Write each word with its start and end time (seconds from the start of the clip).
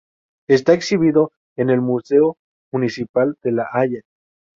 Está 0.49 0.73
exhibido 0.73 1.31
en 1.55 1.69
el 1.69 1.79
Museo 1.79 2.35
municipal 2.71 3.35
de 3.43 3.51
La 3.51 3.67
Haya. 3.71 4.01